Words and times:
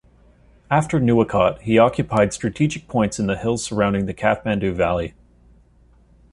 After 0.71 0.99
Nuwakot, 0.99 1.61
he 1.61 1.77
occupied 1.77 2.33
strategic 2.33 2.87
points 2.87 3.19
in 3.19 3.27
the 3.27 3.37
hills 3.37 3.63
surrounding 3.63 4.07
the 4.07 4.15
Kathmandu 4.15 4.73
Valley. 4.73 5.13